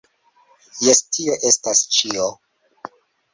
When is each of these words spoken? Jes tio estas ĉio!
Jes 0.85 1.01
tio 1.17 1.35
estas 1.51 1.83
ĉio! 1.99 2.27